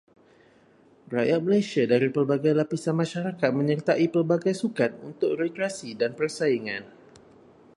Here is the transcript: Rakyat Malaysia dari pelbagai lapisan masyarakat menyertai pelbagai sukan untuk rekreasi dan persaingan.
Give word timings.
Rakyat 1.13 1.41
Malaysia 1.47 1.83
dari 1.93 2.07
pelbagai 2.15 2.53
lapisan 2.59 2.95
masyarakat 3.03 3.49
menyertai 3.59 4.05
pelbagai 4.13 4.53
sukan 4.61 4.91
untuk 5.13 5.31
rekreasi 5.41 5.89
dan 6.01 6.11
persaingan. 6.19 6.83